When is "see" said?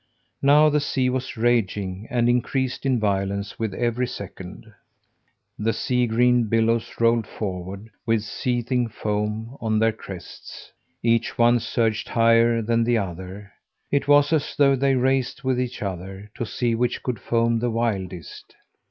16.47-16.73